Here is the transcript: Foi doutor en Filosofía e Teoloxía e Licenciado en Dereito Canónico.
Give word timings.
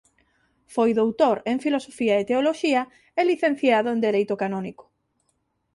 Foi 0.73 0.89
doutor 0.99 1.37
en 1.51 1.57
Filosofía 1.65 2.15
e 2.21 2.25
Teoloxía 2.29 2.81
e 3.19 3.21
Licenciado 3.31 3.87
en 3.91 3.99
Dereito 4.05 4.35
Canónico. 4.41 4.85